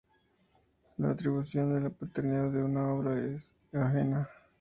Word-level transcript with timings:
la 0.97 1.11
atribución 1.11 1.75
de 1.75 1.79
la 1.81 1.91
paternidad 1.91 2.51
de 2.51 2.63
una 2.63 2.91
obra 2.91 3.13
que 3.13 3.35
es 3.35 3.53
ajena 3.71 4.27